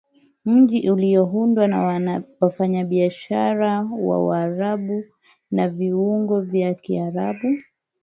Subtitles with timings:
[0.45, 5.03] Miji Iliyoundwa na wafanyabiashara wa waarabu
[5.51, 7.57] na viungo vya Kiarabu